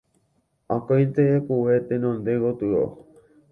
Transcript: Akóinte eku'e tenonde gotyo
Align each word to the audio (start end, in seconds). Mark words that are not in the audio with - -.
Akóinte 0.75 1.21
eku'e 1.35 1.75
tenonde 1.87 2.31
gotyo 2.41 2.83